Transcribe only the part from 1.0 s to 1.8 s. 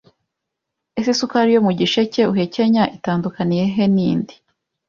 isukari yo mu